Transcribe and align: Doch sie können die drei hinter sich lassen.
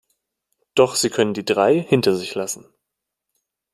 Doch 0.73 0.95
sie 0.95 1.11
können 1.11 1.35
die 1.35 1.45
drei 1.45 1.79
hinter 1.79 2.15
sich 2.15 2.33
lassen. 2.33 2.65